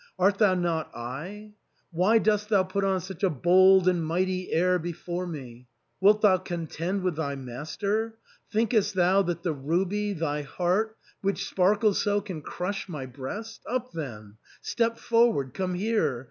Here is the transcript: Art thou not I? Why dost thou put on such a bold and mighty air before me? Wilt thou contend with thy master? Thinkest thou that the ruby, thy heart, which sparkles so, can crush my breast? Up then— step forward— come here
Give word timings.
Art 0.17 0.39
thou 0.39 0.55
not 0.55 0.89
I? 0.95 1.51
Why 1.91 2.17
dost 2.17 2.49
thou 2.49 2.63
put 2.63 2.83
on 2.83 3.01
such 3.01 3.21
a 3.21 3.29
bold 3.29 3.87
and 3.87 4.03
mighty 4.03 4.51
air 4.51 4.79
before 4.79 5.27
me? 5.27 5.67
Wilt 5.99 6.21
thou 6.23 6.37
contend 6.39 7.03
with 7.03 7.17
thy 7.17 7.35
master? 7.35 8.17
Thinkest 8.51 8.95
thou 8.95 9.21
that 9.21 9.43
the 9.43 9.53
ruby, 9.53 10.13
thy 10.13 10.41
heart, 10.41 10.97
which 11.21 11.47
sparkles 11.47 12.01
so, 12.01 12.19
can 12.19 12.41
crush 12.41 12.89
my 12.89 13.05
breast? 13.05 13.61
Up 13.69 13.91
then— 13.91 14.37
step 14.63 14.97
forward— 14.97 15.53
come 15.53 15.75
here 15.75 16.19